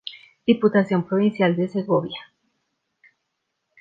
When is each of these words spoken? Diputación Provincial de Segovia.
Diputación 0.47 1.05
Provincial 1.07 1.55
de 1.55 1.67
Segovia. 1.67 2.21